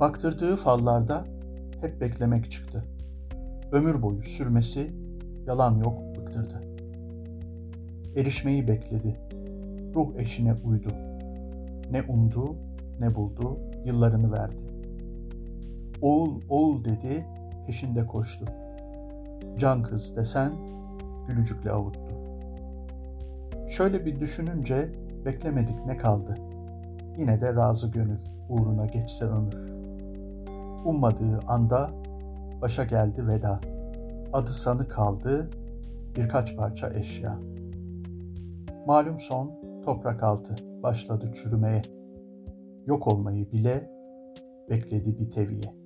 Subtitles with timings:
[0.00, 1.24] Baktırdığı fallarda
[1.80, 2.84] hep beklemek çıktı.
[3.72, 4.92] Ömür boyu sürmesi
[5.46, 6.62] yalan yok bıktırdı.
[8.16, 9.16] Erişmeyi bekledi.
[9.94, 10.88] Ruh eşine uydu.
[11.90, 12.56] Ne umdu
[13.00, 14.62] ne buldu yıllarını verdi.
[16.02, 17.26] Oğul oğul dedi
[17.66, 18.44] peşinde koştu.
[19.58, 20.52] Can kız desen
[21.28, 22.14] gülücükle avuttu.
[23.68, 24.88] Şöyle bir düşününce
[25.24, 26.34] beklemedik ne kaldı.
[27.18, 29.76] Yine de razı gönül uğruna geçse ömür.
[30.86, 31.90] Ummadığı anda
[32.62, 33.60] başa geldi veda.
[34.32, 35.50] Adı sanı kaldı
[36.16, 37.38] birkaç parça eşya.
[38.86, 39.50] Malum son
[39.84, 41.82] toprak altı başladı çürümeye.
[42.86, 43.90] Yok olmayı bile
[44.70, 45.85] bekledi bir teviye.